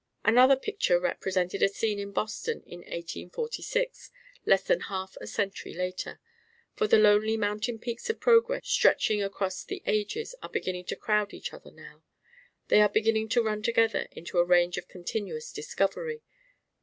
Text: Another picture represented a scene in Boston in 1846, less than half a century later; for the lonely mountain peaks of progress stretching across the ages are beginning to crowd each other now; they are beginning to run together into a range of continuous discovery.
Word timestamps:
Another 0.25 0.55
picture 0.55 0.99
represented 0.99 1.61
a 1.61 1.69
scene 1.69 1.99
in 1.99 2.11
Boston 2.11 2.63
in 2.65 2.79
1846, 2.79 4.09
less 4.47 4.63
than 4.63 4.79
half 4.79 5.15
a 5.21 5.27
century 5.27 5.75
later; 5.75 6.19
for 6.73 6.87
the 6.87 6.97
lonely 6.97 7.37
mountain 7.37 7.77
peaks 7.77 8.09
of 8.09 8.19
progress 8.19 8.67
stretching 8.67 9.21
across 9.21 9.63
the 9.63 9.83
ages 9.85 10.33
are 10.41 10.49
beginning 10.49 10.85
to 10.85 10.95
crowd 10.95 11.35
each 11.35 11.53
other 11.53 11.69
now; 11.69 12.03
they 12.69 12.81
are 12.81 12.89
beginning 12.89 13.29
to 13.29 13.43
run 13.43 13.61
together 13.61 14.07
into 14.11 14.39
a 14.39 14.43
range 14.43 14.75
of 14.75 14.87
continuous 14.87 15.51
discovery. 15.51 16.23